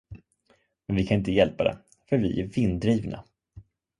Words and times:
Men 0.87 0.95
vi 0.95 1.05
kan 1.07 1.17
inte 1.17 1.31
hjälpa 1.31 1.63
det, 1.63 1.77
för 2.09 2.17
vi 2.17 2.39
är 2.41 2.45
vinddrivna. 2.47 3.23